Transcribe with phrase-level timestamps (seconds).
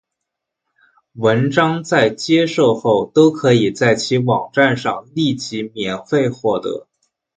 [1.13, 6.87] 文章在接受后都可以在其网站上立即免费获得。